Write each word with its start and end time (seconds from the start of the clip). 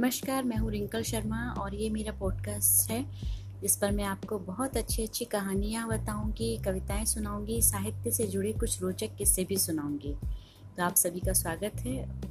नमस्कार, 0.00 0.44
मैं 0.44 0.56
हूँ 0.56 0.70
रिंकल 0.70 1.02
शर्मा 1.02 1.54
और 1.58 1.74
ये 1.74 1.90
मेरा 1.90 2.12
पॉडकास्ट 2.12 2.90
है, 2.90 3.04
जिस 3.60 3.76
पर 3.76 3.90
मैं 3.90 4.04
आपको 4.04 4.38
बहुत 4.38 4.76
अच्छी 4.76 5.02
अच्छी 5.02 5.24
कहानियाँ 5.24 5.88
बताऊँगी, 5.88 6.58
कविताएँ 6.58 7.04
सुनाऊँगी, 7.04 7.62
साहित्य 7.62 8.10
से 8.10 8.26
जुड़े 8.26 8.52
कुछ 8.52 8.82
रोचक 8.82 9.16
किस्से 9.18 9.44
भी 9.44 9.56
सुनाऊँगी। 9.56 10.16
तो 10.76 10.82
आप 10.82 10.94
सभी 10.94 11.20
का 11.20 11.32
स्वागत 11.32 11.72
है। 11.80 12.29